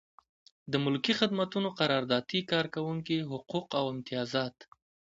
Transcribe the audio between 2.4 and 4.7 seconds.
کارکوونکي حقوق او امتیازات.